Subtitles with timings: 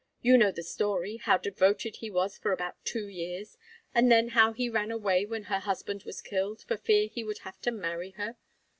[0.23, 3.55] You know the story, how devoted he was for about two years,
[3.93, 7.41] and then how he ran away when her husband was killed, for fear he would
[7.45, 8.35] have to marry her.